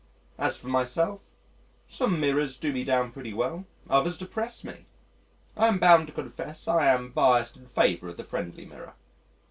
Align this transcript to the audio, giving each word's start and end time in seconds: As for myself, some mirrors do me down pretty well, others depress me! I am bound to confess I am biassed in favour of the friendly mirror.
As 0.39 0.57
for 0.57 0.65
myself, 0.67 1.29
some 1.87 2.19
mirrors 2.19 2.57
do 2.57 2.73
me 2.73 2.83
down 2.83 3.11
pretty 3.11 3.35
well, 3.35 3.65
others 3.87 4.17
depress 4.17 4.63
me! 4.63 4.87
I 5.55 5.67
am 5.67 5.77
bound 5.77 6.07
to 6.07 6.13
confess 6.13 6.67
I 6.67 6.87
am 6.87 7.11
biassed 7.11 7.55
in 7.55 7.67
favour 7.67 8.07
of 8.07 8.17
the 8.17 8.23
friendly 8.23 8.65
mirror. 8.65 8.95